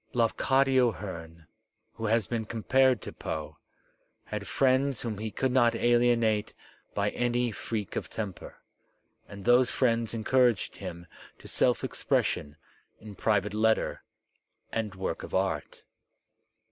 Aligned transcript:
Laf 0.13 0.35
cadio 0.35 0.91
Heam— 0.97 1.45
who 1.93 2.07
has 2.07 2.25
been 2.25 2.45
compared 2.45 3.03
to 3.03 3.13
Poe— 3.13 3.57
had 4.33 4.47
friends 4.47 5.03
whom 5.03 5.19
he 5.19 5.29
could 5.29 5.51
not 5.51 5.75
alienate 5.75 6.55
by 6.95 7.11
any 7.11 7.51
freak 7.51 7.95
of 7.95 8.09
temper. 8.09 8.57
And 9.27 9.45
those 9.45 9.69
friends 9.69 10.15
encouraged 10.15 10.77
him 10.77 11.05
to 11.37 11.47
self 11.47 11.83
expression 11.83 12.57
in 12.99 13.13
private 13.13 13.53
letter 13.53 14.01
and 14.71 14.95
work 14.95 15.21
of 15.21 15.35
art. 15.35 15.83